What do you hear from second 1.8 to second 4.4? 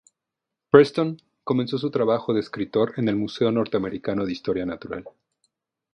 trabajo de escritor en el Museo Norteamericano de